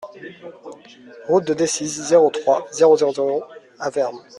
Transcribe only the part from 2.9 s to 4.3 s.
zéro zéro Avermes